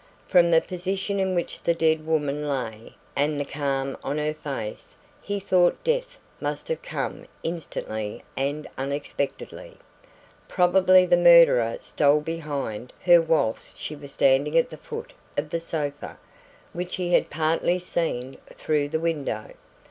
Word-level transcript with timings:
From 0.25 0.49
the 0.49 0.61
position 0.61 1.19
in 1.19 1.35
which 1.35 1.61
the 1.61 1.75
dead 1.75 2.07
woman 2.07 2.47
lay 2.49 2.95
and 3.15 3.39
the 3.39 3.45
calm 3.45 3.95
on 4.03 4.17
her 4.17 4.33
face 4.33 4.95
he 5.21 5.39
thought 5.39 5.83
death 5.83 6.17
must 6.39 6.69
have 6.69 6.81
come 6.81 7.27
instantly 7.43 8.23
and 8.35 8.67
unexpectedly. 8.79 9.77
Probably 10.47 11.05
the 11.05 11.17
murderer 11.17 11.77
stole 11.81 12.21
behind 12.21 12.93
her 13.05 13.21
whilst 13.21 13.77
she 13.77 13.95
was 13.95 14.11
standing 14.11 14.57
at 14.57 14.71
the 14.71 14.77
foot 14.77 15.13
of 15.37 15.51
the 15.51 15.59
sofa 15.59 16.17
which 16.73 16.95
he 16.95 17.13
had 17.13 17.29
partly 17.29 17.77
seen 17.77 18.37
through 18.57 18.89
the 18.89 18.99
window. 18.99 19.51